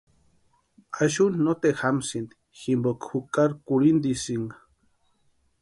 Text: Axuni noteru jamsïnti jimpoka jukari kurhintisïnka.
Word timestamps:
Axuni 1.03 1.37
noteru 1.43 1.77
jamsïnti 1.81 2.35
jimpoka 2.59 3.05
jukari 3.11 3.55
kurhintisïnka. 3.65 4.57